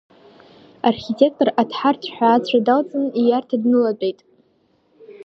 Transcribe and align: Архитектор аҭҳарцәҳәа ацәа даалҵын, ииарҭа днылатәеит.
Архитектор 0.89 1.47
аҭҳарцәҳәа 1.61 2.27
ацәа 2.31 2.59
даалҵын, 2.65 3.05
ииарҭа 3.21 3.57
днылатәеит. 3.61 4.19